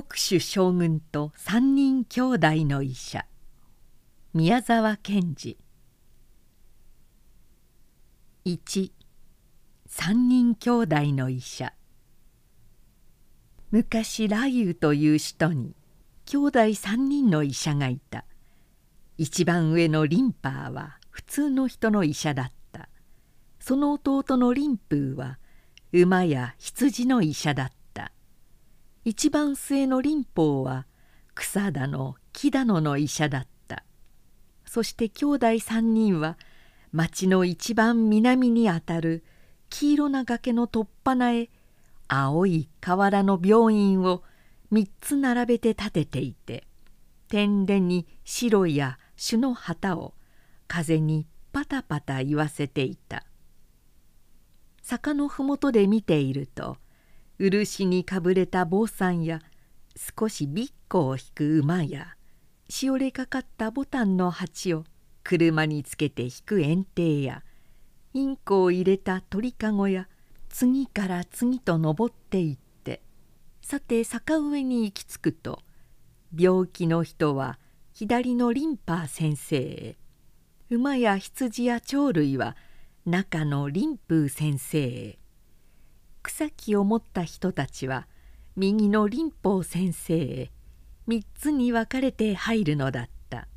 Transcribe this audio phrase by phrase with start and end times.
[0.00, 3.26] 北州将軍と三人兄弟の医者。
[4.32, 5.58] 宮沢賢治。
[8.44, 8.92] 1
[9.86, 11.72] 三人兄弟の医者。
[13.72, 15.74] 昔雷雨という人に
[16.26, 18.24] 兄弟三人の医者がいた。
[19.16, 22.88] 一番上のリンパーは普通の人の医者だった。
[23.58, 25.40] その弟のリンプーは
[25.92, 27.77] 馬や羊の医者だった。
[29.08, 30.84] 一番末の林法は
[31.34, 33.82] 草だの木だのの医者だった。
[34.66, 36.36] そして兄弟三人は
[36.92, 39.24] 町の一番南にあたる
[39.70, 41.48] 黄色な崖の突破へ
[42.06, 44.24] 青い瓦の病院を
[44.70, 46.64] 三つ並べて建てていて
[47.28, 50.12] 天然に白や朱の旗を
[50.66, 53.24] 風にパタパタ言わせていた。
[54.82, 56.76] 坂の麓で見ていると
[57.38, 59.40] 漆にかぶれた坊さんや
[60.18, 62.16] 少しびっこを引く馬や
[62.68, 64.84] しおれかかったボタンの鉢を
[65.24, 67.42] 車につけて引く園庭や
[68.14, 70.08] インコを入れた鳥かごや
[70.48, 73.02] 次から次と登っていって
[73.62, 75.60] さて坂上に行き着くと
[76.36, 77.58] 病気の人は
[77.92, 79.96] 左のリンパ先生へ。
[80.70, 82.56] 馬や羊や鳥類は
[83.06, 85.17] 中のリンプー先生へ。
[86.28, 88.06] 草木を持った人たちは
[88.54, 90.52] 右の林法先生へ
[91.08, 93.48] 3つに分かれて入るのだった。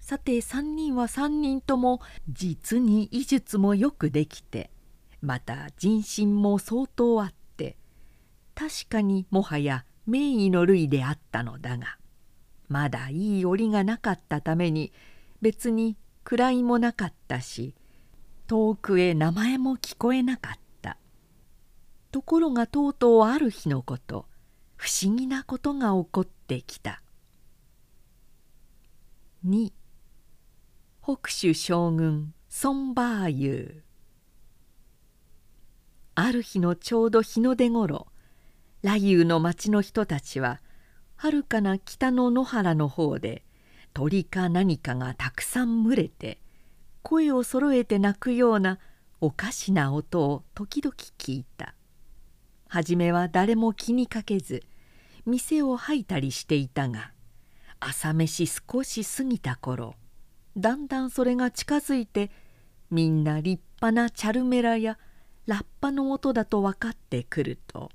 [0.00, 4.70] さて3人は3人とも実に医術もよくできて
[5.20, 7.76] また人心も相当あって
[8.54, 11.98] 確かにもはや名医の類であったのだが
[12.68, 14.92] まだいい折がなかったために
[15.42, 17.74] 別に位もなかったし
[18.46, 20.65] 遠くへ名前も聞こえなかった。
[22.16, 24.24] ところがとうとうある日のこと
[24.76, 27.02] 不思議なことが起こってきた。
[29.46, 29.70] 2
[31.04, 32.32] 北州将軍
[32.64, 33.82] 孫バーユ
[36.14, 38.06] ある日のちょうど日の出ごろ
[38.80, 40.62] 雷雨の町の人たちは
[41.16, 43.44] はるかな北の野原の方で
[43.92, 46.40] 鳥か何かがたくさん群れて
[47.02, 48.78] 声をそろえて鳴くような
[49.20, 51.75] おかしな音を時々聞いた。
[52.68, 54.62] 初めは誰も気にかけず
[55.24, 57.12] 店を吐いたりしていたが
[57.80, 59.94] 朝飯少し過ぎた頃
[60.56, 62.30] だんだんそれが近づいて
[62.90, 64.98] みんな立派なチャルメラや
[65.46, 67.90] ラッパの音だと分かってくると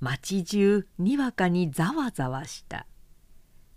[0.00, 2.86] 町中にわかにざわざわした。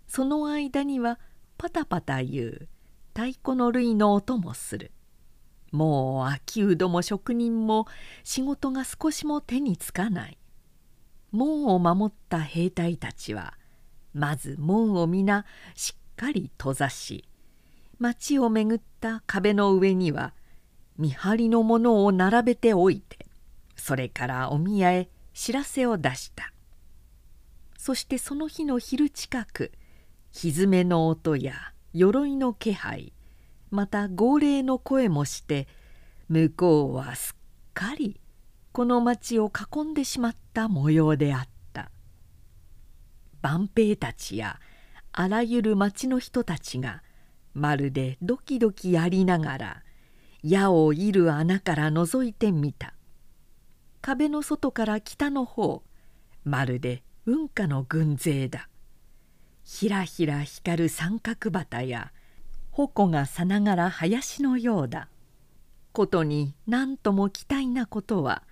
[0.06, 1.18] その間には
[1.56, 2.68] パタパタ言う
[3.14, 4.92] 太鼓の類の音もする。
[5.70, 7.86] もう秋うども職人も
[8.24, 10.38] 仕事が少しも手につかない。
[11.30, 13.54] 門を守った兵隊たちは
[14.14, 17.24] まず門を皆しっかり閉ざし
[17.98, 20.32] 町を巡った壁の上には
[20.96, 23.26] 見張りのものを並べておいて
[23.76, 26.52] それからお宮へ知らせを出した。
[27.76, 29.72] そしてその日の昼近く
[30.32, 31.54] 蹄の音や
[31.92, 33.12] 鎧の気配
[33.70, 35.68] また号令の声もして
[36.28, 37.36] 向こうはすっ
[37.74, 38.20] かり
[38.72, 41.90] この町を囲んでしまった模様であった。
[43.40, 44.58] 万兵たちや
[45.12, 47.02] あらゆる町の人たちが
[47.54, 49.82] まるでドキドキやりながら
[50.42, 52.94] 矢を射る穴から覗いてみた。
[54.00, 55.82] 壁の外から北の方
[56.44, 58.68] まるで雲下の軍勢だ。
[59.64, 62.12] ひらひら光る三角旗や
[62.86, 65.08] 矛がさながら林のようだ。
[65.92, 68.44] ことに何とも期待なことは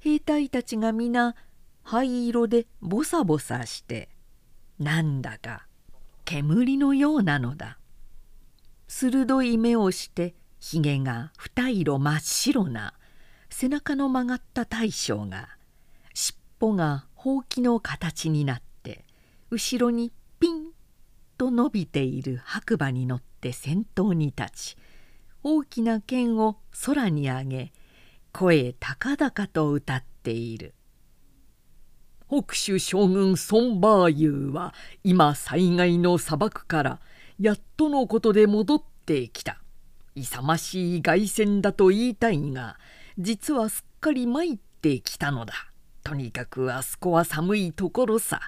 [0.00, 1.36] 兵隊たちが皆
[1.84, 4.08] 灰色でボサボサして
[4.80, 5.66] なんだか
[6.24, 7.78] 煙のようなのだ。
[8.88, 12.94] 鋭い目をしてひげが二色真っ白な
[13.48, 15.50] 背中の曲がった大将が
[16.14, 19.04] 尻尾がほうきの形になって
[19.50, 20.10] 後ろに
[21.42, 24.76] と伸びている白馬に乗って先頭に立ち
[25.42, 27.72] 大きな剣を空に上げ
[28.30, 30.72] 声高々と歌っている。
[32.28, 34.72] 北州将軍孫バーユーは
[35.02, 37.00] 今災害の砂漠から
[37.40, 39.60] やっとのことで戻ってきた。
[40.14, 42.78] 勇ましい凱旋だと言いたいが
[43.18, 45.54] 実はすっかり参ってきたのだ。
[46.04, 48.40] とにかくあそこは寒いところさ。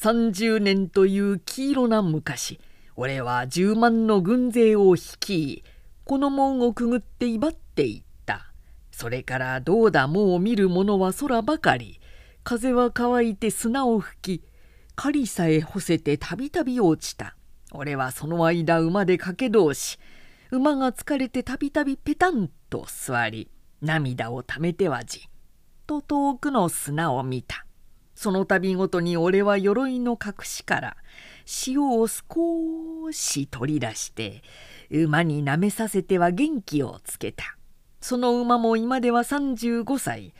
[0.00, 2.58] 30年という黄色な昔
[2.96, 5.62] 俺は10万の軍勢を率い
[6.04, 8.52] この門をくぐって威張っていった。
[8.90, 12.00] それからどうだもう見るものは空ばかり。
[12.42, 14.44] 風は乾いて砂を吹き
[14.96, 17.36] 狩りさえ干せてたびたび落ちた。
[17.72, 19.98] 俺はその間馬で駆け通し
[20.50, 23.50] 馬が疲れてたびたびペタンと座り
[23.82, 25.28] 涙をためてはじ
[25.86, 27.66] と遠くの砂を見た。
[28.14, 30.96] その度ごとに俺は鎧の隠しから
[31.66, 34.42] 塩を少し取り出して
[34.90, 37.56] 馬に舐めさせては元気をつけた。
[38.00, 40.34] その馬も今では35歳。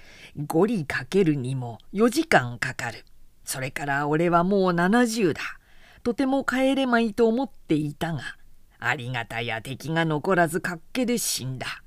[0.47, 3.05] ゴリかけるにも4時間かかる。
[3.45, 5.41] それから俺はもう70だ。
[6.03, 8.21] とても帰れまいと思っていたが
[8.79, 11.83] ありがたや敵が残らずかっけで死んだ。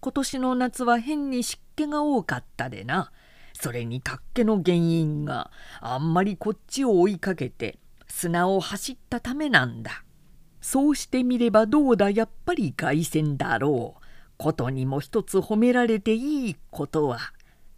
[0.00, 3.10] 今年の夏は変に湿気が多かったでな。
[3.54, 7.78] それにかっけの原因があんまりこっちを追いかけて
[8.08, 10.04] 砂を走ったためなんだ。
[10.60, 14.04] そうしてみればどうだやっぱり凱旋だろう。
[14.36, 17.18] ことにも一つ褒められていいことは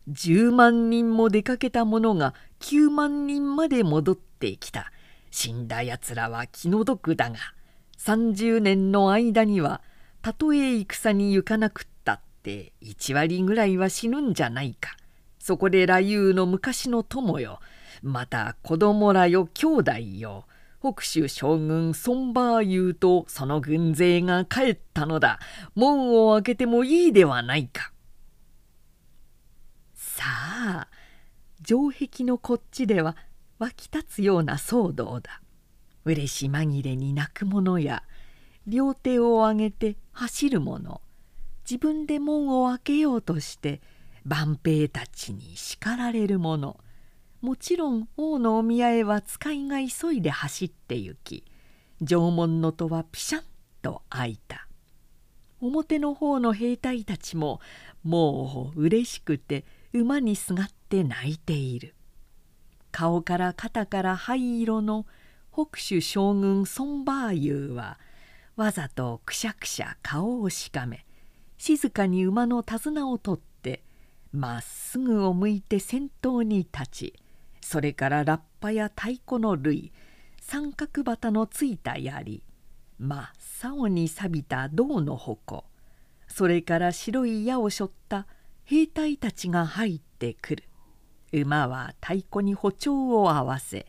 [0.08, 4.90] 10万人も出かけた者が9万人まで戻ってきた。
[5.30, 7.36] 死んだやつらは気の毒だが
[7.98, 9.82] 30年の間には
[10.22, 14.96] たとえ戦に行かなくったって1割ぐらいは死ぬんじゃないか。
[15.46, 17.60] そこで雷雨の昔の友よ。
[18.02, 20.44] また子供らよ兄弟よ。
[20.80, 25.38] 北州将軍孫バーユーとその軍勢が帰ったのだ。
[25.76, 27.92] 門を開けてもいいではないか。
[29.94, 30.88] さあ
[31.64, 33.16] 城壁のこっちでは
[33.60, 35.42] 湧き立つような騒動だ。
[36.04, 38.02] 嬉し紛れに泣く者や。
[38.66, 41.00] 両手を上げて走る者
[41.64, 43.80] 自分で門を開けようとして
[44.26, 46.76] 万兵たちに叱られる者
[47.40, 51.44] もちろん王のお宮へは使いが急いで走って行き
[52.02, 53.44] 縄文の戸はピシャン
[53.82, 54.66] と開いた。
[55.60, 57.60] 表の方の兵隊たちも
[58.02, 61.94] もう嬉しくて馬にすがって泣いている。
[62.90, 65.06] 顔から肩から灰色の
[65.52, 67.98] 北州将軍孫バーユーは
[68.56, 71.06] わざとくしゃくしゃ顔をしかめ
[71.58, 73.55] 静かに馬の手綱を取って
[74.32, 77.14] まっすぐを向いて先頭に立ち
[77.60, 79.92] それからラッパや太鼓の類
[80.40, 82.42] 三角旗のついた槍
[82.98, 83.26] 真っ
[83.62, 85.64] 青に錆びた銅の矛
[86.28, 88.26] それから白い矢を背負った
[88.64, 90.64] 兵隊たちが入ってくる。
[91.32, 93.86] 馬は太鼓に歩調を合わせ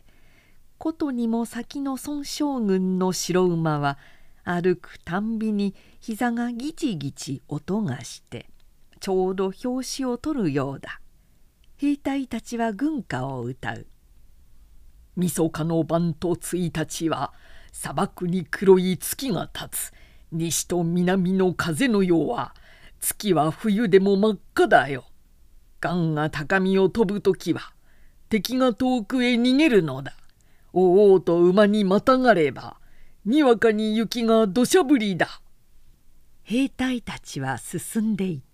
[0.76, 3.98] ことにも先の孫将軍の白馬は
[4.44, 8.48] 歩くたんびに膝がギチギチ音がして
[8.98, 11.00] ちょうど拍子を取るようだ。
[11.76, 13.86] 兵隊たちは軍歌を歌う
[15.16, 17.32] 「みそかの晩と1日は
[17.72, 19.92] 砂漠に黒い月が立つ
[20.32, 22.54] 西と南の風のようは
[23.00, 25.04] 月は冬でも真っ赤だよ。
[25.80, 27.72] ガンが高みを飛ぶ時は
[28.28, 30.12] 敵が遠くへ逃げるのだ。
[30.72, 32.76] おおと馬にまたがれば
[33.24, 35.40] にわかに雪が土砂降りだ。
[36.42, 38.47] 兵隊たちは進んでいた。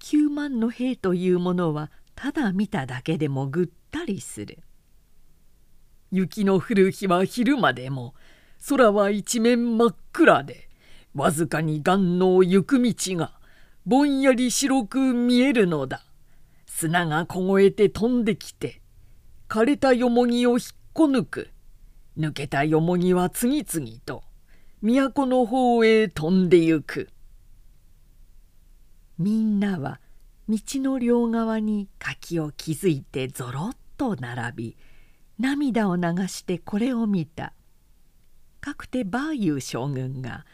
[0.00, 4.58] 9万の兵というものはただ見ただけでもぐったりする。
[6.10, 8.14] 雪の降る日は昼までも
[8.68, 10.68] 空は一面真っ暗で
[11.14, 13.38] わずかに岩の行く道が
[13.86, 16.02] ぼんやり白く見えるのだ。
[16.66, 18.80] 砂が凍えて飛んできて
[19.48, 20.60] 枯れたよもぎを引っ
[20.92, 21.50] こ抜く。
[22.18, 24.24] 抜けたよもぎは次々と
[24.82, 27.08] 都の方へ飛んでゆく。
[29.20, 30.00] みんなは
[30.48, 34.76] 道の両側に柿を築いてぞろっと並び
[35.38, 37.52] 涙を流してこれを見た。
[38.62, 40.46] かくてバーユー将軍が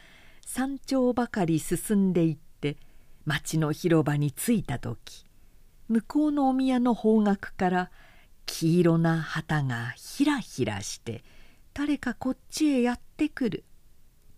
[0.44, 2.76] 山頂ばかり進んでいって
[3.24, 5.24] 町の広場に着いた時
[5.88, 7.90] 向こうのお宮の方角から
[8.46, 11.22] 黄色な旗がひらひらして
[11.72, 13.64] 誰かこっちへやってくる。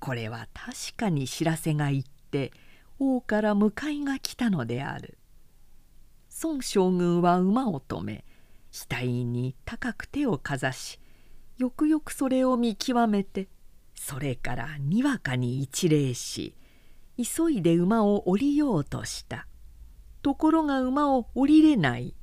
[0.00, 2.52] これは確かに知らせがいって
[2.98, 5.18] 王から迎えが来たのである。
[6.42, 8.24] 孫将軍は馬を止め
[8.72, 11.00] 額に高く手をかざし
[11.56, 13.48] よくよくそれを見極めて
[13.94, 16.54] それからにわかに一礼し
[17.16, 19.48] 急いで馬を降りようとした。
[20.22, 22.14] ところが馬を降りれない。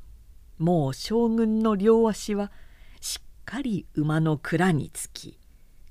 [0.58, 2.51] もう将軍の両足は
[3.01, 5.38] しっかり馬の蔵につき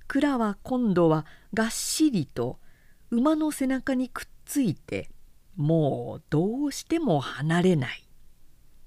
[0.08, 2.58] 蔵は今度はがっしりと
[3.10, 5.10] 馬の背中にくっついて
[5.56, 8.04] もうどうしても離れない。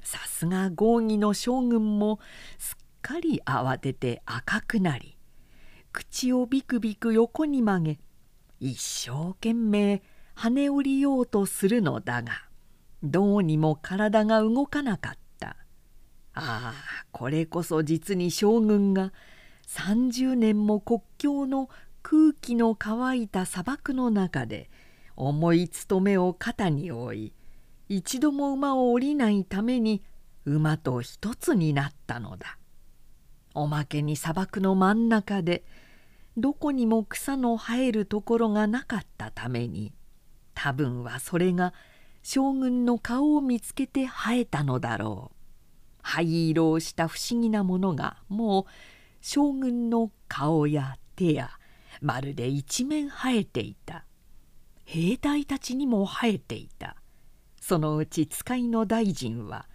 [0.01, 2.19] さすが合議の将軍も
[2.57, 5.17] すっかり慌てて赤くなり
[5.91, 7.99] 口をビクビク横に曲げ
[8.59, 10.01] 一生懸命
[10.35, 12.43] 跳ね降りようとするのだが
[13.03, 15.57] どうにも体が動かなかった。
[16.33, 16.73] ああ
[17.11, 19.11] これこそ実に将軍が
[19.67, 21.69] 30年も国境の
[22.01, 24.69] 空気の乾いた砂漠の中で
[25.17, 27.33] 重い務めを肩に負い
[27.89, 30.03] 一度も馬を降りないために
[30.45, 32.57] 馬と一つになったのだ。
[33.53, 35.65] おまけに砂漠の真ん中で
[36.37, 39.93] どこにも草の生えるところがなかったために
[40.53, 41.73] 多分はそれが
[42.21, 45.37] 将軍の顔を見つけて生えたのだろう。
[46.03, 48.65] 灰色をした不思議なものがもう
[49.21, 51.49] 将軍の顔や手や
[52.01, 54.05] まるで一面生えていた
[54.89, 56.95] 兵隊たちにも生えていた。
[57.59, 59.67] そのうち使いの大臣は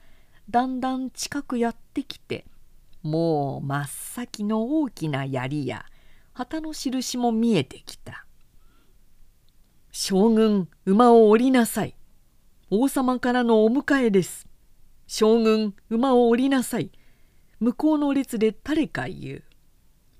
[0.49, 2.47] だんだん近くやってきて
[3.02, 5.85] もう真っ先の大きな槍や
[6.33, 8.25] 旗の印も見えてきた
[9.92, 11.95] 「将軍馬を降りなさい。
[12.71, 14.49] 王様からのお迎えです。
[15.07, 16.90] 将軍馬を降りなさい。
[17.61, 19.45] 向こうの列で誰か言う。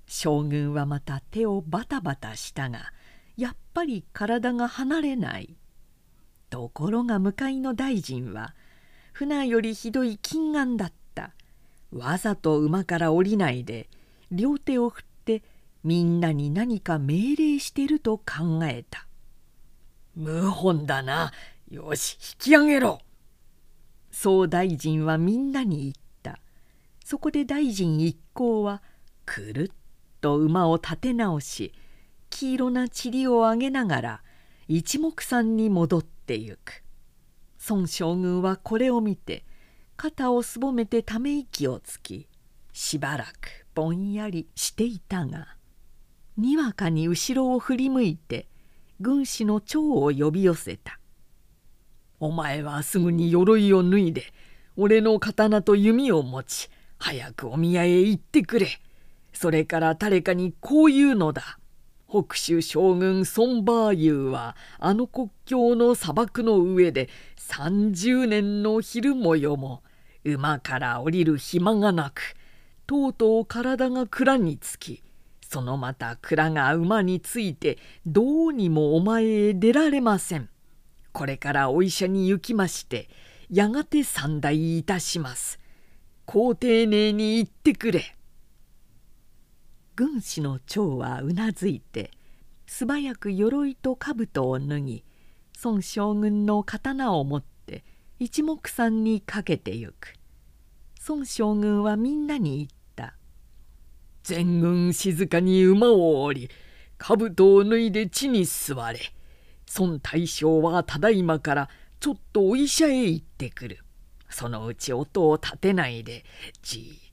[0.07, 2.93] 将軍はまた手をバタバタしたが
[3.37, 5.57] やっぱり体が離れない。
[6.51, 8.55] ところが向かいの大臣は
[9.13, 11.33] 船よりひどい禁眼だった。
[11.93, 13.89] わざと馬から降りないで
[14.31, 15.43] 両手を振って
[15.85, 19.07] みんなに何か命令してると考えた
[20.17, 21.33] 「謀反だな。
[21.71, 23.01] よし引き上げろ」
[24.11, 26.39] そう大臣はみんなに言った。
[27.05, 28.83] そこで大臣一行は
[29.27, 29.77] くるっ
[30.21, 31.75] と馬を立て直し
[32.33, 34.23] 黄色な塵を上げながら
[34.67, 36.83] 一目散に戻ってゆく。
[37.69, 39.45] 孫将軍はこれを見て
[39.97, 42.27] 肩をすぼめてため息をつき
[42.73, 45.57] しばらくぼんやりしていたが
[46.39, 48.49] にわかに後ろを振り向いて
[48.99, 50.99] 軍師の長を呼び寄せた。
[52.19, 54.25] お前はすぐに鎧を脱いで
[54.77, 58.69] 俺の刀と弓を持ち早くお宮へ行ってくれ。
[59.35, 61.59] それから誰かにこう言うのだ。
[62.13, 69.83] 北州将軍孫バーユーはあの国境の砂漠の上で30年の昼も夜も
[70.23, 72.35] 馬から降りる暇がなく
[72.87, 75.03] とうとう体が蔵につき
[75.49, 80.51] そのまた蔵が馬についてどうにもお前へ出られません。
[81.13, 83.09] これからお医者に行きまして
[83.51, 85.59] やがて参代いたします。
[86.25, 88.17] こう丁寧に言ってくれ。
[90.05, 92.11] 軍師の長はうなずいて
[92.67, 95.05] 素早く鎧と兜を脱ぎ
[95.63, 97.85] 孫将軍の刀を持って
[98.19, 100.15] 一目散にかけてゆく
[101.09, 103.15] 孫将軍はみんなに言った
[104.25, 106.51] 「全軍静かに馬を降り
[106.99, 108.99] 兜を脱いで地に座れ」
[109.79, 113.79] 孫大将はただいまからちょっとお医者へ行ってくる。
[114.29, 116.25] そのうち音を立てないで
[116.63, 117.13] じっ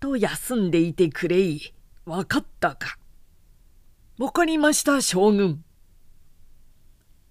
[0.00, 1.74] と休んでいてくれい。
[2.06, 2.98] わかったか。
[4.18, 5.64] わかりました将軍。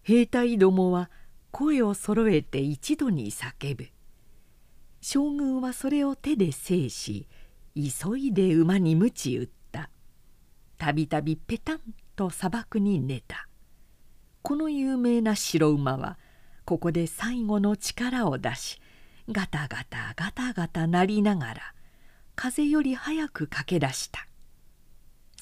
[0.01, 1.11] 兵隊どもは
[1.51, 3.87] 声を揃えて一度に叫ぶ。
[4.99, 7.27] 将軍はそれを手で制し
[7.75, 9.89] 急いで馬に鞭打った。
[10.77, 11.79] たびたびペタン
[12.15, 13.47] と砂漠に寝た。
[14.41, 16.17] この有名な白馬は
[16.65, 18.81] ここで最後の力を出し
[19.29, 21.61] ガタガタガタガタ鳴りながら
[22.35, 24.27] 風より早く駆け出した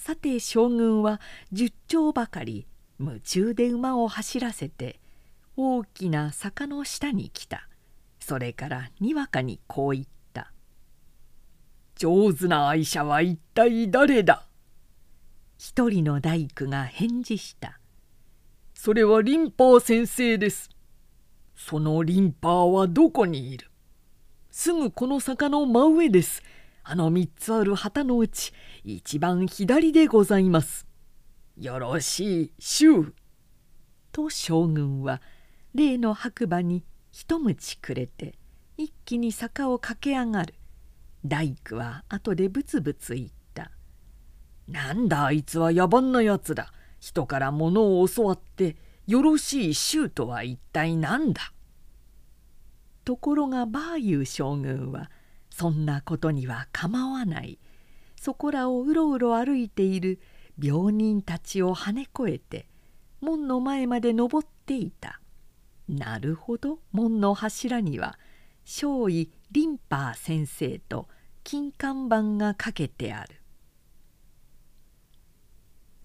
[0.01, 2.65] さて将軍は十丁ばかり
[2.99, 4.99] 夢中で馬を走らせて
[5.55, 7.69] 大きな坂の下に来た
[8.19, 10.51] それからにわかにこう言った
[11.95, 14.47] 「上手な愛車は一体誰だ?」
[15.59, 17.79] 一人の大工が返事した
[18.73, 20.71] それはリンパー先生です。
[21.55, 23.69] そのリンパはどこにいる？
[24.49, 26.41] すぐこの坂の真上です。
[26.83, 30.87] あの三つある旗のうち一番左でございます。
[31.57, 33.13] よろしい、衆。
[34.11, 35.21] と将軍は
[35.73, 38.35] 例の白馬に一鞭くれて
[38.77, 40.55] 一気に坂を駆け上がる。
[41.23, 43.71] 大工は後でブツブツ言った。
[44.67, 46.73] なんだあいつは野蛮なやつだ。
[46.99, 48.75] 人から物を教わって
[49.07, 51.51] よろしい衆とは一体何だ
[53.03, 55.09] ところがバーユー将軍は
[55.61, 57.59] そんなことには構わない。
[58.19, 60.19] そこらをうろうろ歩いている
[60.59, 62.67] 病人たちを跳ね越えて
[63.19, 65.21] 門の前まで登っていた。
[65.87, 66.79] なるほど。
[66.91, 68.17] 門の柱には
[68.65, 71.07] 少尉リンパー先生と
[71.43, 73.35] 金看板がかけてある。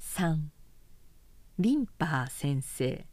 [0.00, 0.36] 3
[1.58, 3.06] リンパー先生。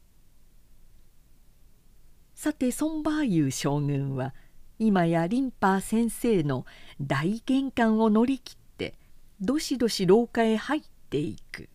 [2.36, 4.34] さてソンバーユー将軍は
[4.80, 6.66] 今やリンパー先生の
[7.00, 8.96] 大玄関を乗り切って
[9.40, 11.70] どしどし廊下へ入っていく。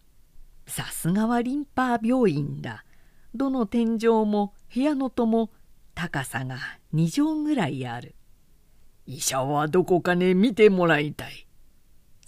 [0.66, 2.84] さすがはリンパー病院だ。
[3.34, 5.50] どの天井も部屋のとも
[5.94, 6.58] 高さが
[6.94, 8.14] 2畳ぐらいある。
[9.06, 11.46] 医者はどこかね見てもらいたい。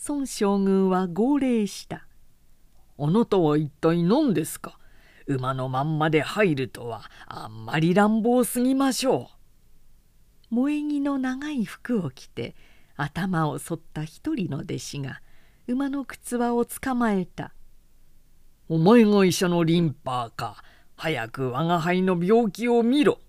[0.09, 2.07] 孫将軍は号令した。
[2.99, 4.79] あなたは一体何ですか？
[5.27, 9.40] 馬のまんまで入るとはあんまり乱暴すぎましょう。
[10.51, 12.55] 萌え木の長い服を着て
[12.97, 15.21] 頭を剃った一人の弟子が
[15.67, 17.53] 馬の靴輪をつかまえた。
[18.69, 20.63] お前が医者のリンパーか。
[20.97, 23.21] 早く我が輩の病気を見ろ。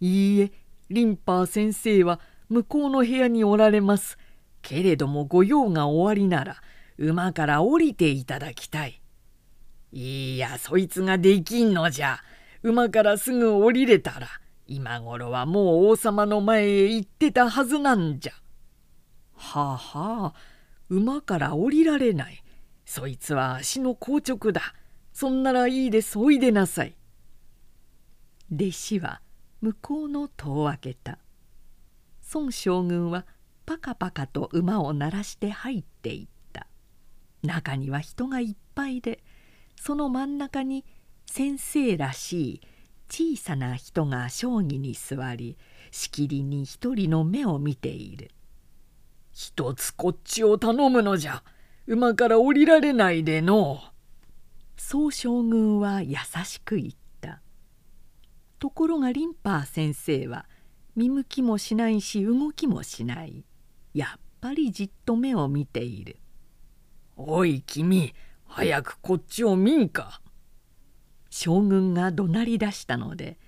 [0.00, 0.52] いいえ、
[0.90, 4.18] リンパー先生は向こうの部屋におられます。
[4.60, 6.56] けれども御用が終わりなら
[6.98, 9.00] 馬から降りていただきたい。
[9.92, 12.18] いやそいつができんのじゃ
[12.62, 14.28] 馬からすぐ降りれたら
[14.72, 18.32] 今頃はもう王様の前へ行ってたはずなんじゃ。
[19.34, 20.34] はあはあ
[20.88, 22.44] 馬から降りられない。
[22.86, 24.74] そいつは足の硬直だ。
[25.12, 26.20] そんならいいです。
[26.20, 26.94] おいでなさい。
[28.52, 29.20] 弟子は
[29.60, 31.18] 向こうの戸を開けた。
[32.32, 33.26] 孫将軍は
[33.66, 36.68] パカパカと馬を鳴らして入っていった。
[37.42, 39.24] 中には人がいっぱいで
[39.74, 40.84] その真ん中に
[41.26, 42.60] 先生らしい
[43.10, 45.58] 小さな人が将棋に座り
[45.90, 48.30] しきりに一人の目を見ている
[49.32, 51.42] 「一つこっちを頼むのじゃ。
[51.86, 53.80] 馬から降りられないでの。
[54.76, 57.40] そう将軍は優しく言った。
[58.58, 60.46] ところがリンパー先生は
[60.94, 63.44] 見向きもしないし動きもしない。
[63.92, 66.18] やっぱりじっと目を見ている
[67.16, 68.14] 「おい君
[68.46, 70.20] 早くこっちを見んか」
[71.30, 73.38] 将軍が怒鳴り出したので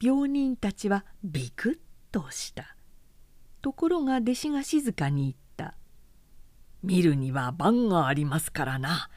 [0.00, 1.78] 病人たちはビクッ
[2.12, 2.76] とした。
[3.62, 5.76] ところが弟子が静かに言った
[6.82, 9.08] 「見るには番がありますからな。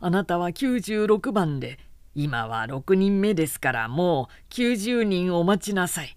[0.00, 1.78] あなたは96番で
[2.14, 6.16] 今は6人目ですからもう90人お待ちなさい」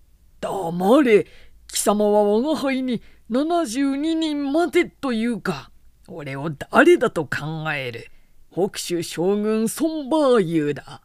[0.40, 1.26] 「黙れ。
[1.66, 5.70] 貴様は我が輩に72人待てというか」
[6.08, 8.10] 俺を誰だと考える？
[8.58, 11.00] 北州将軍孫バーユーだ。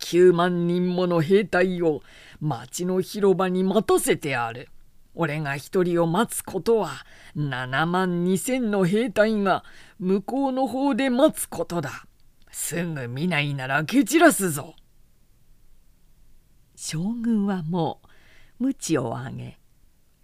[0.00, 2.02] 9万人もの兵隊を
[2.38, 4.68] 町の広場に待たせてある。
[5.14, 9.64] 俺が一人を待つことは7万2千の兵隊が
[9.98, 12.04] 向こうの方で待つことだ。
[12.50, 14.74] すぐ見ないなら蹴散らすぞ。
[16.76, 18.02] 将軍はも
[18.60, 19.58] う鞭を上げ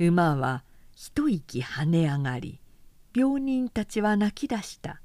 [0.06, 2.60] 馬は一息跳ね上がり
[3.16, 5.00] 病人たちは泣き出した。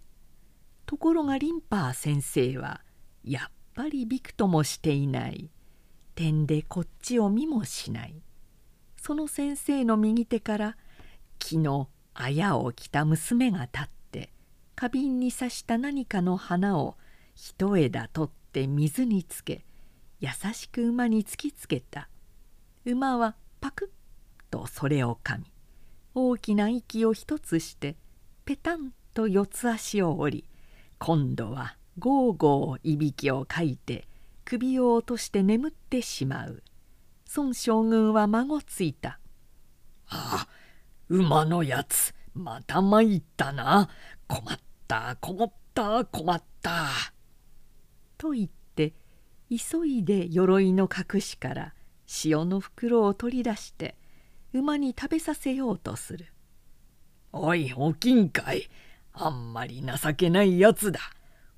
[0.89, 2.81] ところがリンパー先生は
[3.23, 5.51] やっぱりびくともしていない。
[6.15, 8.23] 点でこっちを見もしない。
[8.99, 10.77] その先生の右手から
[11.37, 14.33] 木のあやを着た娘が立って
[14.75, 16.97] 花瓶に刺した何かの花を
[17.35, 19.67] 一枝取って水につけ
[20.19, 22.09] 優しく馬に突きつけた。
[22.85, 25.53] 馬はパクッとそれを噛み
[26.15, 27.95] 大きな息を一つして
[28.43, 30.48] ペタンと四つ足を折り
[30.99, 34.07] 今度はゴーゴーいびきをかいて
[34.43, 36.61] 首を落として眠ってしまう。
[37.35, 39.19] 孫将軍は孫ついた
[40.09, 40.47] 「ああ
[41.07, 42.13] 馬のやつ。
[42.33, 43.89] また参ったな。
[44.27, 46.87] 困った困った困った」
[48.17, 48.93] と言って
[49.49, 51.73] 急いで鎧の隠しから
[52.25, 53.95] 塩の袋を取り出して
[54.51, 56.27] 馬に食べさせようとする
[57.31, 58.31] 「おいお金い
[59.21, 60.99] あんまり情けないやつだ。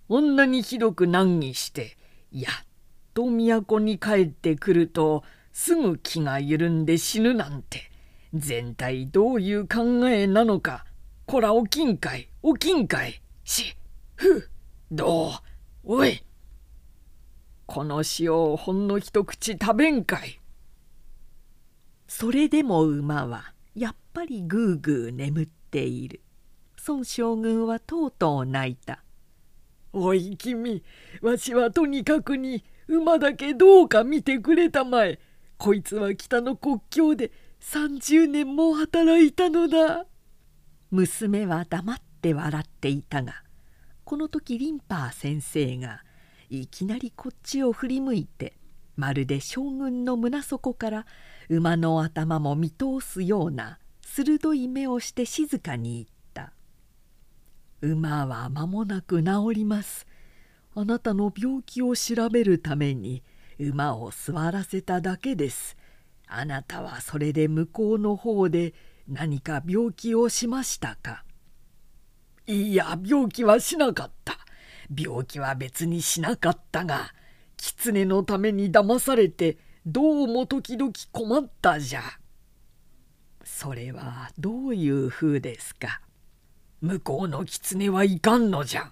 [0.07, 1.95] こんなにひどく難儀して
[2.31, 2.65] やっ
[3.13, 7.91] と都に帰ってくるとすぐ気が緩んで死ぬなんて。
[8.33, 10.85] 全体どういう考えなのか
[11.25, 11.97] こらお金い
[12.41, 13.21] お金い。
[13.43, 13.75] し
[14.15, 14.49] ふ
[14.89, 15.31] どう
[15.83, 16.23] おい。
[17.65, 20.39] この塩をほんの一口食べんかい。
[22.07, 26.21] それでも馬はやっぱりぐうぐう眠っている。
[26.87, 29.03] 孫将軍はとうとう泣いた
[29.93, 30.83] 「おい君
[31.21, 35.19] わしはとにかくに馬だけどうか見てくれたまえ。
[35.57, 40.05] こいつは北の国境で30年も働いたのだ」
[40.89, 43.43] 娘は黙って笑っていたが
[44.03, 46.03] この時リンパー先生が
[46.49, 48.57] いきなりこっちを振り向いて
[48.97, 51.05] まるで将軍の胸底から
[51.47, 56.11] 馬の頭も見通すような鋭い目をして静かに言った
[57.81, 60.05] 「馬は間もなく治ります。
[60.75, 63.23] あなたの病気を調べるために
[63.59, 65.75] 馬を座らせただけです。
[66.27, 68.73] あなたはそれで向こうの方で
[69.07, 71.25] 何か病気をしましたか？
[72.47, 74.37] いや病気はしなかった
[74.95, 77.13] 病気は別にしなかったが
[77.57, 82.01] 狐のために騙されてどうも時々困ったじゃ。
[83.43, 86.01] それはどういう風ですか？
[86.81, 88.91] 向こうの狐はいかんのじゃ。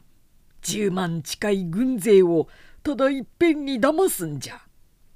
[0.62, 2.47] 10万近い軍勢を
[2.84, 4.62] ただいっぺんに騙すんじゃ。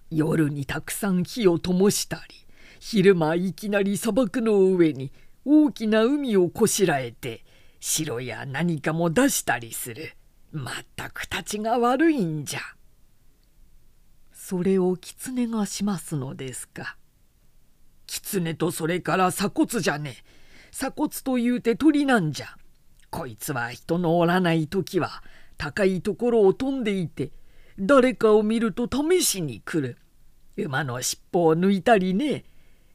[0.10, 2.36] 夜にたくさん火を灯したり
[2.80, 5.12] 昼間いきなり砂漠の上に
[5.46, 7.44] 大きな海をこしらえて
[7.80, 10.16] 城や何かも出したりする。
[10.52, 12.60] まったくたちが悪いんじゃ。
[14.32, 16.98] それを狐がしますのですか。
[18.08, 20.24] 狐とそれから鎖骨じゃねえ。
[20.72, 22.56] 鎖骨というて鳥なんじゃ。
[23.16, 25.22] こいつは人のおらない時は
[25.60, 27.32] 高いところを飛んでいて
[27.78, 30.00] 誰かを見ると試しに来る。
[30.58, 32.44] 馬の尻尾を抜いたりね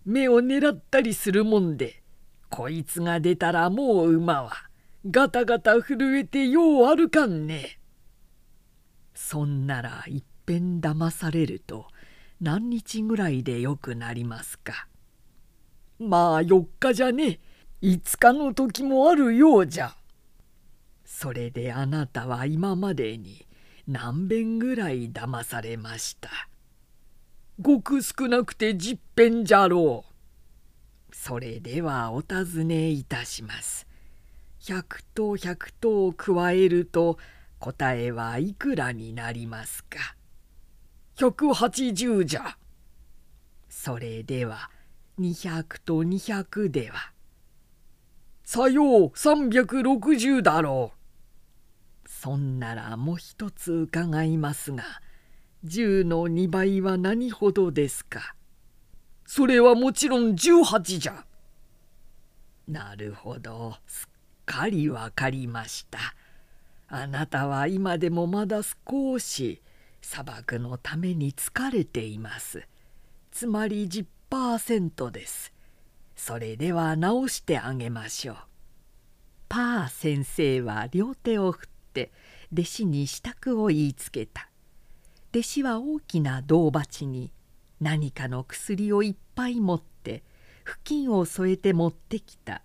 [0.05, 2.03] 目を狙ったりするもんで
[2.51, 4.53] こいつが出たらもう馬は
[5.09, 7.79] ガタガタ震えてよう歩かんね。
[9.15, 11.87] そんならいっぺん騙されると
[12.41, 14.89] 何日ぐらいでよくなりますか？
[16.01, 17.39] まあ4日じゃね。
[17.83, 19.95] 5日の時もあるようじゃ。
[21.11, 23.47] それであなたは今までに
[23.89, 26.29] 何遍ぐらい騙されました？
[27.61, 30.15] ごく少なくて十遍じゃろう。
[31.11, 33.87] それではお尋ねいたします。
[34.61, 37.19] 百と百とを加えると
[37.59, 40.15] 答えはいくらになりますか？
[41.17, 42.59] 百八十じゃ。
[43.71, 44.71] それでは
[45.17, 47.13] 二百と二百では。
[48.45, 50.98] さよう三百六十だろう。
[52.29, 54.85] そんならもう一つ伺いますが。
[55.65, 58.35] 10の2倍は何ほどですか？
[59.25, 61.25] それはもちろん18じゃ。
[62.67, 64.09] なるほどすっ
[64.45, 65.99] かりわかりました。
[66.89, 69.63] あなたは今でもまだ少し
[70.03, 72.69] 砂漠のために疲れています。
[73.31, 75.55] つまり10%です。
[76.15, 78.37] それでは直してあげましょう。
[79.49, 82.13] パー先生は両手を振って
[82.53, 84.49] 弟子に支度を言いつけた。
[85.31, 87.33] 弟子は大きな銅鉢に
[87.81, 90.23] 何かの薬をいっぱい持って
[90.65, 92.63] 布巾を添えて持ってきた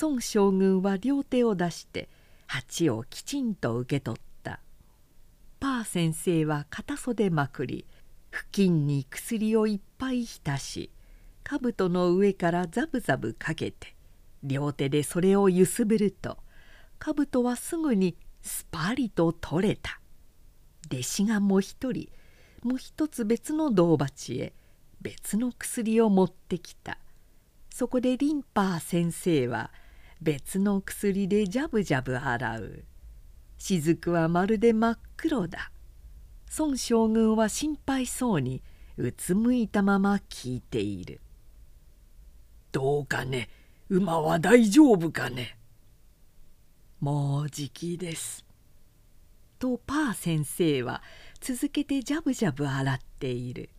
[0.00, 2.08] 孫将軍は両手を出して
[2.46, 4.60] 鉢をきちんと受け取った
[5.60, 7.86] パー先生は片袖まくり
[8.30, 10.90] 布巾に薬をいっぱい浸し
[11.44, 13.94] 兜の上からザブザブかけて
[14.42, 16.38] 両手でそれをゆすぶると
[17.04, 20.00] 兜はすぐにスパリと取れた。
[20.86, 22.08] 弟子がもう一人
[22.62, 24.52] もう一つ別の銅鉢へ
[25.00, 26.98] 別の薬を持ってきた。
[27.70, 29.72] そこでリンパー先生は
[30.20, 32.84] 別の薬でジャブジャブ洗う。
[33.58, 35.72] 雫はまるで真っ黒だ。
[36.56, 38.62] 孫将軍は心配そうに
[38.96, 41.20] うつむいたまま聞いている
[42.70, 43.48] 「どうかね？
[43.88, 45.58] 馬は大丈夫かね」
[47.02, 48.46] もうじきです。
[49.58, 51.02] とパー先生は
[51.40, 53.70] 続けてジャブジャブ洗っている。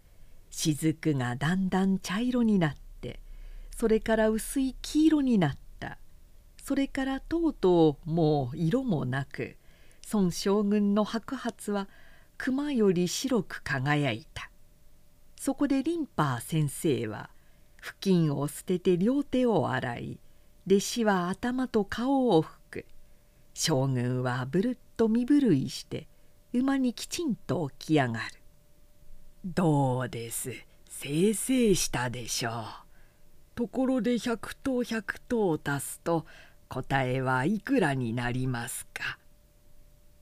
[0.51, 3.21] 雫がだんだん茶色になって
[3.77, 5.99] それから薄い黄色になった。
[6.61, 9.55] それからとうとうもう色もなく
[10.11, 11.87] 孫将軍の白髪は
[12.37, 14.51] 熊より白く輝いた。
[15.39, 17.29] そこでリンパー先生は
[17.77, 20.19] 布巾を捨てて両手を洗い
[20.67, 22.62] 弟子は頭と顔を拭
[23.53, 26.07] 将軍はぶるっと身震いして
[26.53, 28.21] 馬にきちんと起き上がる。
[29.45, 30.51] どうです？
[30.89, 32.53] せいせいしたでしょう。
[33.55, 36.25] ところで100頭100頭を足すと
[36.69, 39.19] 答えはいくらになりますか？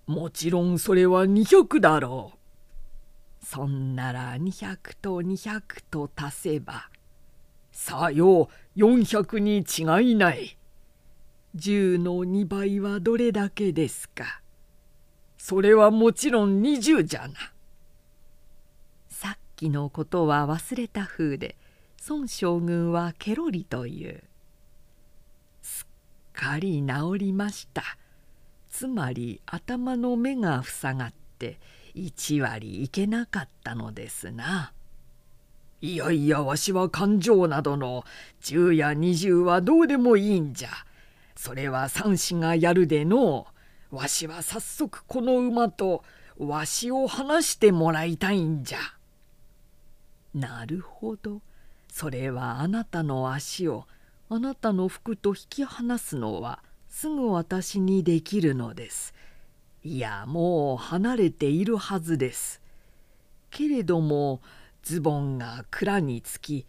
[0.07, 3.45] もちろんそれは200だろう。
[3.45, 6.89] そんなら200と200と足せば
[7.71, 10.57] さよう400に違いない。
[11.55, 14.41] 10の2倍はどれだけですか？
[15.37, 17.33] それはもちろん20じゃな。
[19.09, 21.57] さっきのことは忘れた風で
[22.07, 24.23] 孫将軍はケロリという。
[25.61, 25.87] すっ
[26.33, 27.83] かり治りました。
[28.69, 31.59] つまり頭の目が塞がって
[31.95, 34.71] 1割いけなかったのですな。
[35.81, 38.05] いやいやわしは感情などの
[38.41, 40.69] 10や20はどうでもいいんじゃ。
[41.41, 43.47] それは三子がやるでの。
[43.89, 46.03] わしは早速この馬と
[46.37, 48.77] わしを話してもらいたいんじゃ。
[50.35, 51.41] なるほど。
[51.91, 53.87] それはあなたの足を
[54.29, 59.15] あなたの服と引き離すのはすぐ私にできるのです。
[59.83, 62.61] いやもう離れているはずです。
[63.49, 64.41] けれども
[64.83, 66.67] ズボンが蔵につき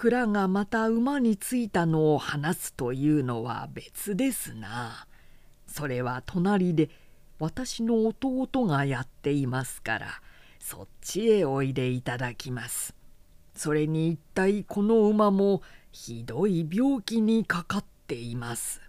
[0.00, 5.08] 蔵がまた馬についたのを離すというのは別ですな。
[5.66, 6.88] それは隣で
[7.40, 10.06] 私の弟がやっていますから
[10.60, 12.94] そっちへおいでいただきます。
[13.56, 18.80] それに一体この馬もひどい病気にかかっています。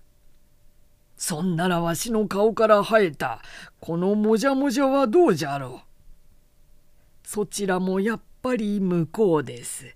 [1.18, 3.42] そんならわしの顔から生えた
[3.80, 7.28] このもじゃもじゃはどうじゃろう。
[7.28, 9.96] そちらもやっぱり向こうです。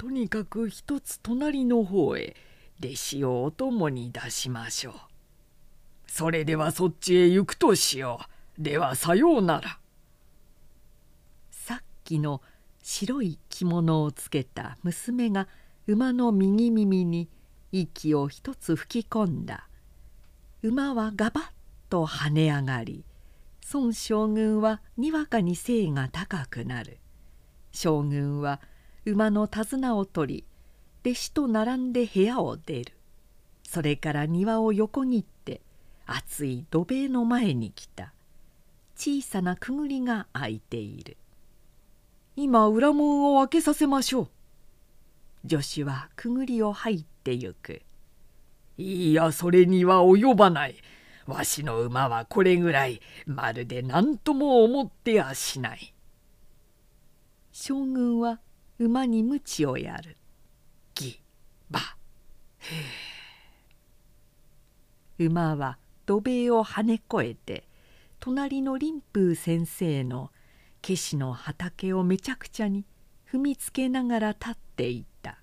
[0.00, 2.34] とにかく一つ隣の方へ
[2.82, 4.94] 弟子をお供に出しましょう。
[6.06, 8.18] それではそっちへ行くとしよ
[8.58, 8.62] う。
[8.62, 9.78] ではさようなら。
[11.50, 12.40] さっきの
[12.82, 15.48] 白い着物をつけた娘が
[15.86, 17.28] 馬の右耳に
[17.70, 19.68] 息を一つ吹き込んだ。
[20.62, 21.44] 馬はガバッ
[21.90, 23.04] と跳ね上がり
[23.74, 26.96] 孫将軍はにわかに背が高くなる。
[27.70, 28.62] 将軍は
[29.10, 30.44] 馬の手綱を取り
[31.02, 32.92] 弟子と並んで部屋を出る。
[33.62, 35.60] それから庭を横切って
[36.06, 38.12] 熱い土塀の前に来た。
[38.96, 41.16] 小さなくぐりが開いている。
[42.36, 45.48] 今裏門を開けさせましょう。
[45.48, 47.80] 助手はくぐりを入ってゆく。
[48.76, 50.76] いやそれには及ばない。
[51.26, 55.94] わしの馬はこれぐらいまるで何とも思ってやしない。
[57.52, 58.40] 将軍は
[58.80, 60.16] 馬に鞭をやる。
[60.94, 61.20] ギ
[61.68, 61.80] バ
[65.18, 67.68] 馬は土塀を跳ね越えて
[68.20, 70.30] 隣の林風先生の
[70.80, 72.86] ケシの畑をめちゃくちゃに
[73.30, 75.42] 踏みつけながら立っていた。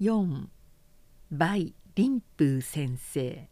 [0.00, 0.48] 4
[1.30, 3.48] 梅林風先生。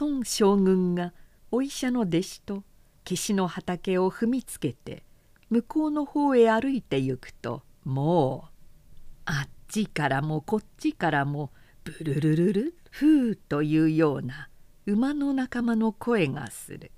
[0.00, 1.12] 孫将軍が
[1.50, 2.64] お医者の弟子と
[3.04, 5.02] ケシの畑を踏みつけて
[5.50, 8.50] 向こうの方へ歩いてゆくともう
[9.26, 11.50] あっちからもこっちからも
[11.84, 14.48] ブルルルルフーというような
[14.86, 16.90] 馬の仲間の声がする。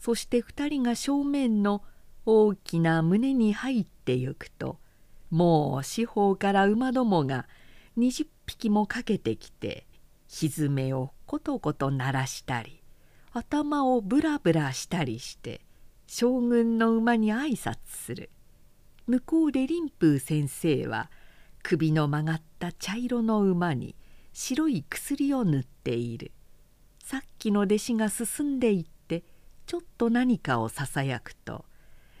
[0.00, 1.82] そして2人が正面の
[2.24, 4.78] 大きな胸に入ってゆくと
[5.30, 7.46] もう四方から馬どもが
[7.98, 9.86] 20匹もかけてきて
[10.28, 12.79] 蹄をことこと鳴らしたり
[13.32, 15.60] 頭をブラブラしたりして
[16.06, 18.30] 将軍の馬に挨拶する。
[19.06, 21.10] 向こうで林風先生は
[21.62, 23.94] 首の曲がった茶色の馬に
[24.32, 26.32] 白い薬を塗っている。
[27.04, 29.22] さっきの弟子が進んでいって
[29.66, 31.64] ちょっと何かをささやくと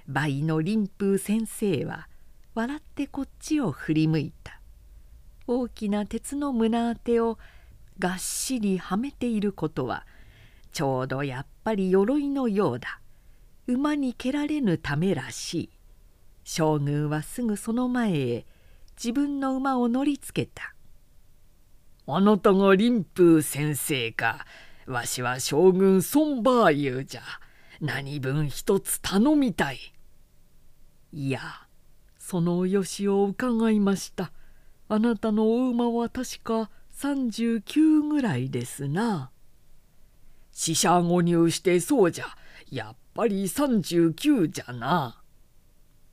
[0.06, 2.08] 倍の林風先生は
[2.54, 4.60] 笑ってこっちを振り向いた。
[5.48, 7.38] 大きな鉄の胸当てを
[7.98, 10.06] がっしりはめていることは
[10.72, 13.00] ちょうどやっぱり鎧のようだ。
[13.66, 15.70] 馬に蹴られぬためらしい。
[16.44, 18.46] 将軍はすぐその前へ
[18.96, 20.74] 自分の馬を乗りつけた
[22.06, 24.44] 「あなたが林風先生か。
[24.86, 27.22] わしは将軍孫バーユーじゃ
[27.80, 29.78] 何分一つ頼みたい」
[31.12, 31.40] いや
[32.18, 34.32] そのおよしを伺いました。
[34.88, 39.30] あなたのお馬は確か39ぐらいですな。
[40.62, 42.26] 四捨五入してそうじゃ。
[42.70, 45.22] やっぱり39じゃな。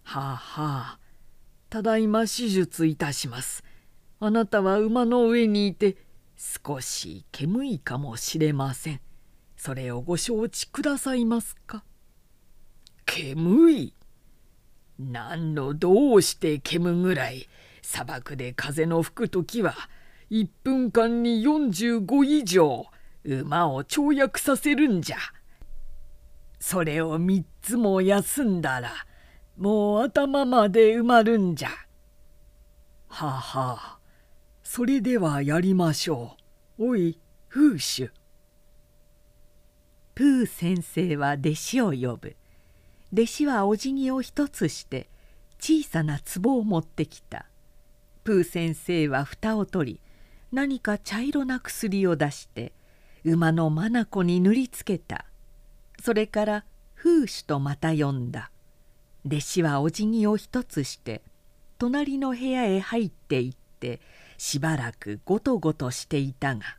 [0.04, 0.38] はあは
[0.96, 1.00] あ。
[1.70, 3.66] ただいま手術いたします。
[4.22, 5.98] あなたは馬の上にいて
[6.38, 9.02] 少し煙いかもしれません。
[9.58, 11.84] それをご承知くださいますか？
[13.06, 13.70] 煙？
[13.74, 13.94] い
[14.98, 17.50] 何のどうして煙ぐらい？
[17.82, 19.76] 砂漠で風の吹く時は
[20.32, 22.86] 1分間に45以上。
[23.28, 25.18] 馬を跳躍させるんじゃ。
[26.60, 28.92] それを3つも休んだら
[29.58, 31.70] もう頭まで埋まるんじゃ。
[33.10, 34.00] はあはあ
[34.64, 36.36] それではやりましょ
[36.80, 36.90] う。
[36.90, 38.10] おい風種。
[40.16, 42.36] プー先生は弟子を呼ぶ。
[43.14, 45.08] 弟子はお辞儀を一つして
[45.60, 47.46] 小さな壺を持ってきた
[48.24, 50.02] プー先生は蓋を取り
[50.52, 52.74] 何か茶色な薬を出して
[53.24, 55.26] 馬の眼に塗りつけた。
[56.02, 58.52] それから風種とまた呼んだ。
[59.26, 61.22] 弟子はお辞儀を一つして
[61.78, 64.00] 隣の部屋へ入っていって
[64.38, 66.78] しばらくごとごとしていたが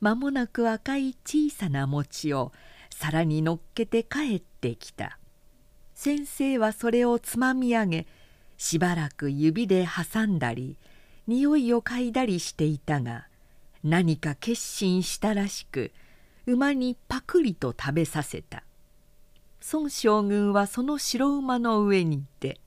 [0.00, 2.52] 間もなく赤い小さな餅を
[2.90, 5.18] 皿に乗っけて帰ってきた。
[5.94, 8.06] 先生はそれをつまみ上げ
[8.56, 10.76] しばらく指で挟んだり
[11.26, 13.26] 匂いを嗅いだりしていたが
[13.84, 15.92] 何か決心したらしく
[16.46, 18.64] 馬にパクリと食べさせた。
[19.72, 22.58] 孫将軍はその白馬の上にいて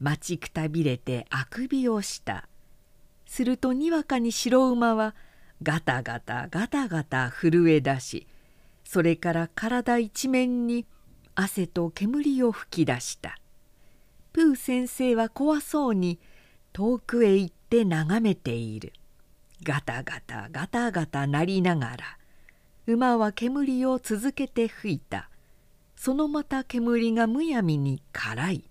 [0.00, 2.48] 待ちくたびれてあくびをした。
[3.26, 5.14] するとにわかに白馬は
[5.62, 8.26] ガタガタガタガタ震え出し
[8.84, 10.86] それから体一面に
[11.34, 13.38] 汗と煙を吹き出した。
[14.32, 16.18] プー先生は怖そうに
[16.72, 18.94] 遠くへ行って眺めている。
[19.62, 22.18] ガタガタガタガタ鳴りながら
[22.86, 25.30] 馬は煙を続けて吹いた。
[25.96, 28.70] そのまた煙がむやみに辛い。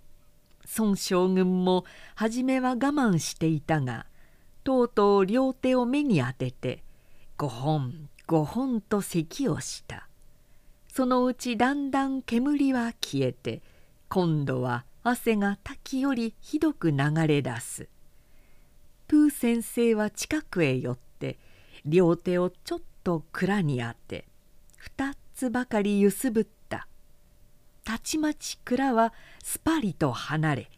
[0.77, 4.05] 孫将軍も初めは我慢していたが
[4.63, 6.83] とうとう両手を目に当てて
[7.37, 10.07] 5本5本と咳をした。
[10.91, 13.63] そのうちだんだん煙は消えて
[14.09, 17.89] 今度は汗が滝よりひどく流れ出す。
[19.13, 21.37] プー先生は近くへ寄って
[21.85, 24.25] 両手をちょっと蔵に当て
[24.97, 26.87] 2つばかりゆすぶった。
[27.85, 30.71] たちまち蔵はすぱりと離れ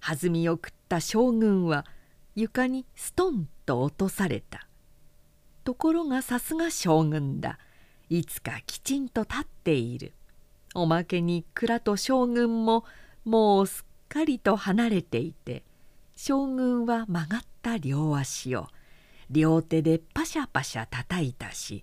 [0.00, 1.84] 弾みを食った将軍は
[2.34, 4.66] 床にストンと落とされた。
[5.64, 7.58] ところがさすが将軍だ。
[8.08, 10.14] いつかきちんと立っている。
[10.74, 12.86] おまけに蔵と将軍も
[13.26, 15.64] もうすっかりと離れていて
[16.16, 18.68] 将軍は曲がった両足を
[19.30, 21.82] 両手でパシャパシャ叩いたし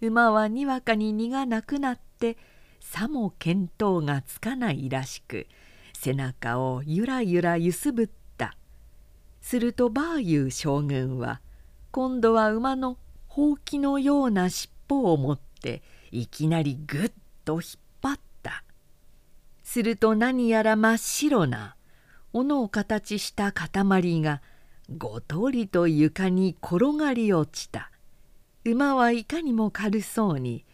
[0.00, 2.38] 馬はにわかに荷がなくなって
[2.80, 5.46] さも見当がつかないらしく
[5.92, 8.06] 背中をゆらゆらゆすぶっ
[8.38, 8.56] た。
[9.42, 11.42] するとバーユー将軍は
[11.90, 12.96] 今度は馬の
[13.28, 17.12] ほうきのような尻尾を持っていきなりぐっ
[17.44, 17.62] と引っ
[18.00, 18.64] 張った。
[19.62, 21.76] すると何やら真っ白な
[22.32, 24.40] 斧を形した塊が
[24.96, 27.90] ごとりと床に転がり落ちた。
[28.64, 30.64] 馬はいかにも軽そうに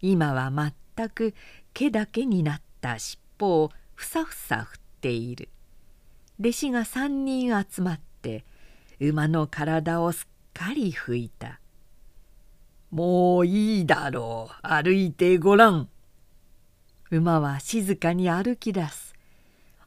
[0.00, 0.52] 今は
[0.96, 1.34] 全く
[1.74, 5.48] 毛だけになった尻尾をふさふさ振っている。
[6.38, 8.44] 弟子が三人集まって
[9.00, 11.60] 馬の体をすっかり拭いた
[12.90, 15.88] 「もういいだろう歩いてごらん」
[17.10, 19.05] 馬は静かに歩き出す。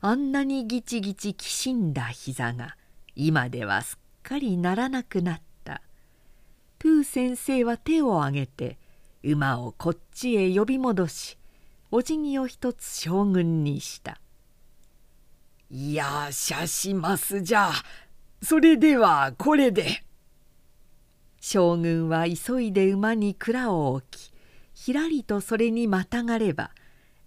[0.01, 2.77] あんなにギチギチきしんだ膝が
[3.15, 5.81] 今ではすっかりならなくなった。
[6.79, 8.77] プー先生は手を挙げて
[9.21, 11.37] 馬をこっちへ呼び戻し
[11.91, 14.21] お辞儀を一つ将軍にした
[15.69, 17.71] 「いやしゃしますじゃ。
[18.41, 20.05] それではこれで」
[21.41, 24.31] 将軍は急いで馬に蔵を置き
[24.73, 26.71] ひらりとそれにまたがれば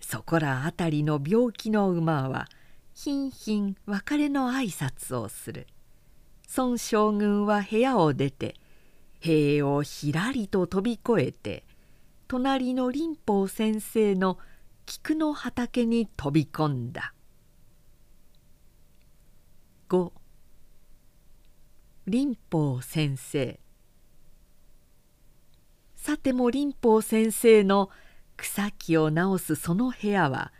[0.00, 2.48] そこら辺りの病気の馬は
[3.04, 5.66] ひんひん別れの挨拶をする。
[6.56, 8.54] 孫将軍は部屋を出て
[9.18, 11.64] 塀をひらりと飛び越えて
[12.28, 14.38] 隣の林法先生の
[14.86, 17.12] 菊の畑に飛び込んだ。
[19.88, 20.12] 5
[22.08, 23.58] 林法先生。
[25.96, 27.90] さても林法先生の
[28.36, 30.52] 草木を直すその部屋は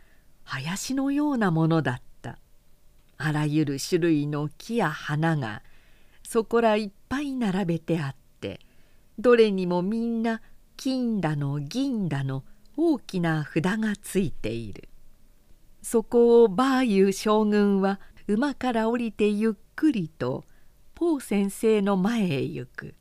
[0.42, 2.12] 林のようなものだった。
[3.24, 5.62] あらゆる種類の木や花が
[6.24, 8.58] そこらいっぱい並べてあって
[9.16, 10.42] どれにもみんな
[10.76, 12.42] 金だの銀だの
[12.76, 14.88] 大きな札がついている。
[15.82, 20.44] そこをバーユー将軍は馬から降りてゆっくりと
[20.96, 22.96] ポー先生の前へ行く。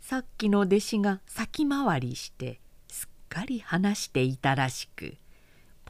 [0.00, 5.16] さっきの弟子が先回りしてすっかり話していたらしく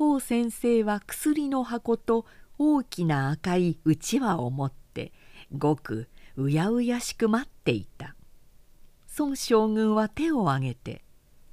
[0.01, 2.25] ポー先生は薬の箱と
[2.63, 5.15] 大きな赤いうちわを持って
[5.57, 8.15] ごくうやうやしく待っていた。
[9.19, 11.03] 孫将軍は手を挙げて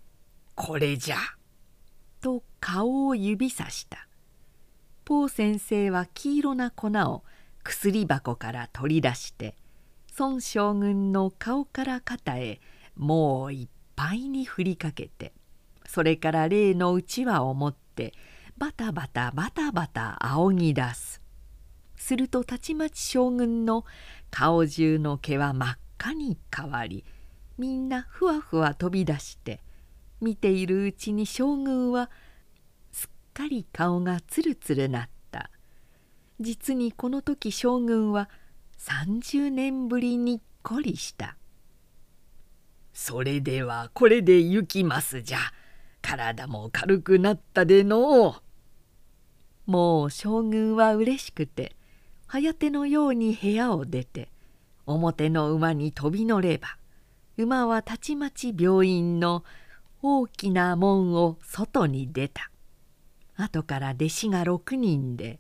[0.54, 1.18] 「これじゃ」
[2.20, 4.10] と顔を指さした。
[5.06, 7.24] ポー先生は黄色な粉を
[7.64, 9.56] 薬箱から取り出して
[10.20, 12.60] 孫将軍の顔から肩へ
[12.98, 15.32] もういっぱいに振りかけて
[15.86, 18.14] それから例のうちわを持って
[18.58, 21.22] バタバタバタバタ仰ぎ出す。
[21.96, 23.86] するとたちまち将軍の
[24.32, 27.04] 顔中の毛は真っ赤に変わり
[27.58, 29.62] みんなふわふわ飛び出して
[30.22, 32.10] 見ているうちに将軍は
[32.92, 35.52] すっかり顔がつるつるなった。
[36.40, 38.28] 実にこの時将軍は
[38.80, 41.38] 30年ぶりにっこりした
[42.94, 45.38] 「それではこれで行きますじゃ。
[46.02, 48.47] 体も軽くなったでのう。
[49.68, 51.76] もう将軍はうれしくて
[52.26, 54.30] 早手のように部屋を出て
[54.86, 56.78] 表の馬に飛び乗れば
[57.38, 59.44] 馬はたちまち病院の
[60.02, 62.50] 大きな門を外に出た
[63.36, 65.40] 後から弟子が6人で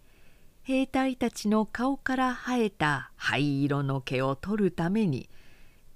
[0.63, 5.29] 兵隊たちの顔から生えた灰色の毛を取るために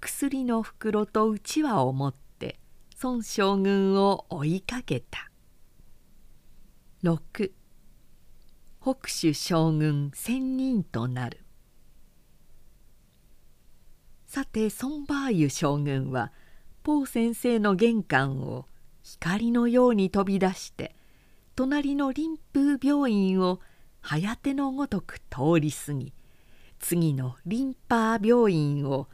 [0.00, 2.58] 薬の袋とうちわを持って
[3.02, 5.30] 孫将軍を追いかけた。
[7.04, 7.52] 6
[8.84, 11.38] 北州将軍千人となる。
[14.26, 16.32] さて孫バーユ将軍は
[16.82, 18.66] ポー先生の玄関を
[19.04, 20.96] 光のように飛び出して
[21.54, 23.60] 隣の臨風病院を
[24.00, 26.12] 早手のごとく通り過ぎ
[26.80, 29.06] 次のリンパー病院を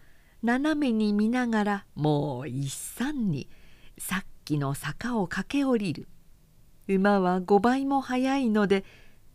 [0.43, 3.51] 斜めに見ながらもう一山に
[3.99, 6.09] さっきの坂を駆け下りる。
[6.87, 8.87] 馬は5倍も速いので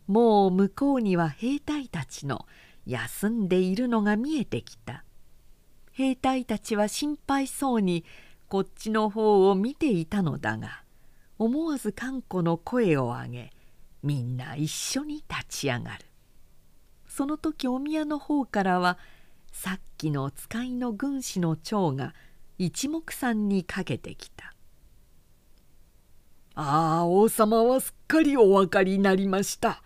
[0.06, 2.46] もう向こうには兵隊たちの
[2.86, 5.04] 休んでいるのが見えてきた。
[5.92, 8.04] 兵隊たちは心配そうに
[8.48, 10.82] こっちの方を見ていたのだが
[11.38, 13.52] 思わずか子の声を上げ
[14.02, 16.04] みんな一緒に立ち上がる。
[17.06, 18.98] その時お宮の方からは
[19.52, 22.12] さっきの使いの軍師の長が
[22.58, 24.52] 一目散にかけてきた
[26.56, 29.80] 「ああ王様はすっかりお分かりになりました」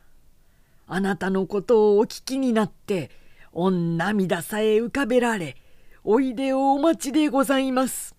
[0.88, 3.10] あなたのことをお聞きになって
[3.52, 5.56] 御涙さえ浮かべられ
[6.02, 8.16] おいでをお待ちでございます」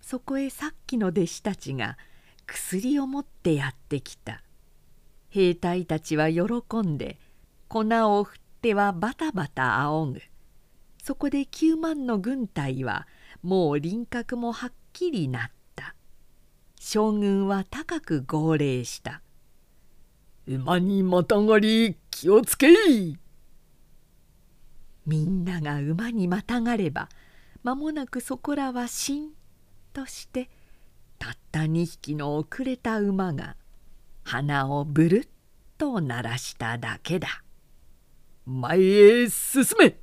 [0.00, 1.98] そこへさっきの弟子たちが
[2.46, 4.44] 薬を持ってやってきた。
[5.30, 6.42] 兵隊たちは喜
[6.78, 7.18] んで
[7.66, 10.20] 粉を振ってはバタバタ仰ぐ。
[11.02, 13.08] そこで9万の軍隊は
[13.42, 15.96] もう輪郭もはっきりなった。
[16.78, 19.22] 将軍は高く号令した
[20.46, 23.18] 「馬にまたがり気をつけい!」
[25.06, 27.08] みんなが馬にまたがれば
[27.62, 29.30] 間もなくそこらはしん
[29.92, 30.48] として
[31.18, 33.56] たった2匹の遅れた馬が
[34.24, 35.28] 鼻をブルッ
[35.78, 37.42] と鳴らしただけだ。
[38.44, 39.98] 前へ進め。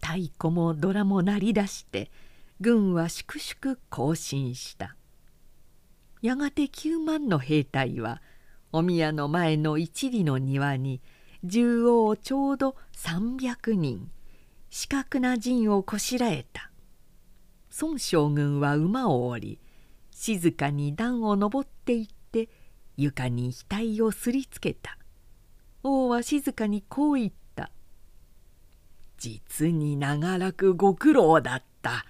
[0.00, 2.10] 太鼓もドラも鳴り出して
[2.60, 4.96] 軍は粛々行進した。
[6.22, 8.22] やがて9万の兵隊は
[8.76, 11.00] お宮の前の一里の庭に
[11.42, 14.10] 縦横ちょうど300人
[14.68, 16.70] 四角な陣をこしらえた。
[17.80, 19.60] 孫将軍は馬を降り
[20.10, 22.50] 静かに段を登っていって
[22.98, 24.98] 床に額をすりつけた。
[25.82, 27.70] 王は静かにこう言った
[29.16, 32.04] 「実に長らくご苦労だった。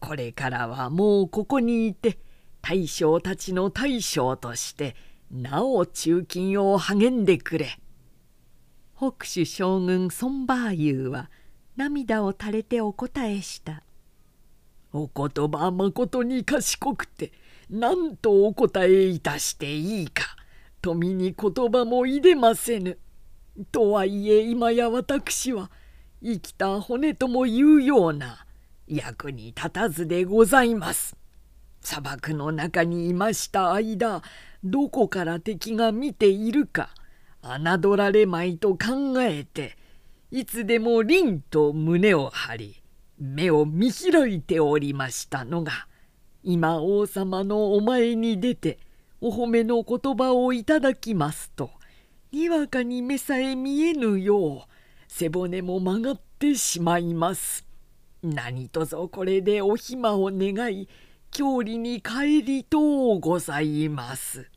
[0.00, 2.18] これからはもうここにいて
[2.62, 4.96] 大将たちの大将として
[5.30, 7.78] なお中金を励んでくれ」
[8.96, 11.30] 北州将軍孫バーユーは
[11.76, 13.82] 涙を垂れてお答えした
[14.92, 17.32] お言葉まことに賢くて
[17.70, 20.36] 何とお答えいたしていいか
[20.82, 22.98] 富に言葉もいでませぬ。
[23.70, 25.70] とはいえ今や私は
[26.22, 28.46] 生きた骨ともいうような
[28.86, 31.16] 役に立たずでございます。
[31.82, 34.22] 砂漠の中にいました間
[34.62, 36.90] どこから敵が見ているか
[37.42, 39.76] 侮られまいと考えて
[40.30, 42.82] いつでも凛と胸を張り
[43.18, 45.86] 目を見開いておりましたのが
[46.42, 48.78] 今王様のお前に出て
[49.20, 51.70] お褒めの言葉をいただきますと
[52.32, 54.70] にわかに目さえ見えぬよう
[55.08, 57.66] 背骨も曲がってしまいます。
[58.22, 60.88] 何とぞこれでお暇を願い
[61.30, 62.78] 郷里に帰りと
[63.14, 64.50] うございます。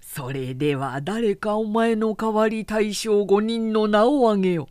[0.00, 4.68] それでは誰かお前の代わり大将五人の名を挙げよ。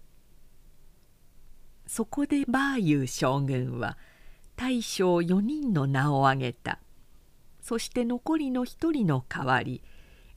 [1.91, 3.97] そこでバーユー将軍は
[4.55, 6.79] 大将4人の名を挙げた
[7.59, 9.83] そして残りの1人の代わり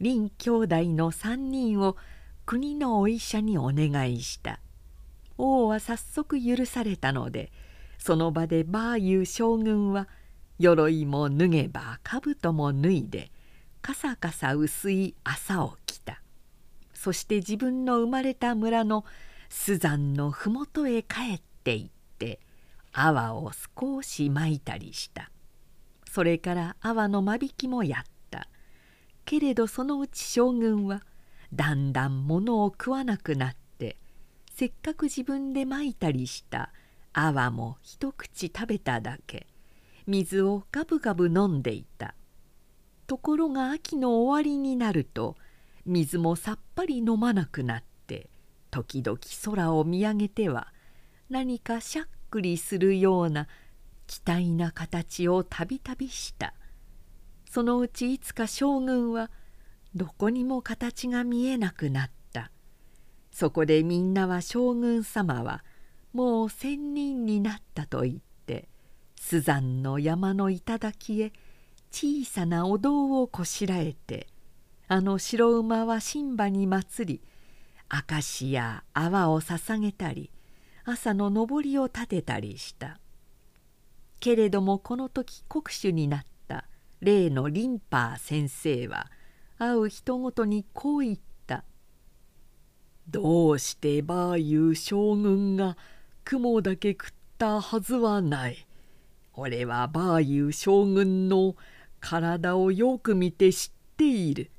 [0.01, 1.97] 林兄弟の3人を
[2.45, 4.59] 国のお医者にお願いした
[5.39, 7.53] 王は早速許されたので
[8.05, 10.09] その場でバーユー将軍は
[10.59, 13.33] 鎧も脱げば兜も脱いで
[13.81, 16.21] かさかさ薄い朝を着た。
[16.93, 19.07] そして自分の生まれた村の
[19.49, 22.41] スザンの麓へ帰っていって
[22.93, 25.31] 泡を少しまいたりした。
[26.07, 28.49] それから泡の間引きもやった。
[29.25, 31.01] けれどそのうち将軍は
[31.55, 33.97] だんだん物を食わなくなって
[34.55, 36.71] せっかく自分でまいたりした。
[37.15, 39.47] 泡も一口食べただけ。
[40.07, 42.15] 水をガブガブ飲んでいた。
[43.07, 45.37] ところが秋の終わりになると
[45.87, 48.29] 水もさっぱり飲まなくなって
[48.71, 50.73] 時々空を見上げては
[51.29, 53.47] 何かしゃっくりするような
[54.07, 56.55] 期待な形をたびたびした。
[57.51, 59.31] そのうちいつか将軍は
[59.95, 62.51] どこにも形が見えなくなった。
[63.31, 65.65] そこでみんなは将軍様は
[66.15, 68.15] もう仙人になったと言っ
[68.47, 68.69] て
[69.21, 71.33] スザンの山の頂へ
[71.91, 74.29] 小さなお堂をこしらえて
[74.87, 77.21] あの白馬は神馬に祭り
[77.89, 80.31] 証や泡を捧げたり
[80.85, 83.01] 朝の上りを立てたりした。
[84.21, 86.67] けれどもこの時国主になった
[87.01, 89.11] 例のリンパー先生は
[89.59, 91.65] 会う人ごとにこう言った
[93.09, 95.77] 「どうしてバーユー将軍が
[96.25, 98.66] 雲だけ食ったはずはない。
[99.35, 101.57] 俺はバーユー将軍の
[102.01, 104.51] 体をよく見て知っている。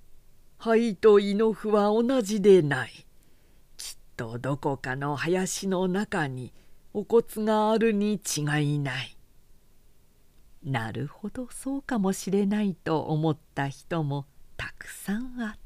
[0.57, 3.05] 肺と胃の符は同じでない
[3.77, 3.97] きっ。
[4.15, 6.53] とどこかの林の中に
[6.93, 9.17] お骨があるに違いない」
[10.63, 14.25] なるほどそうかもしれないと思った人も
[14.57, 15.64] たくさんあった。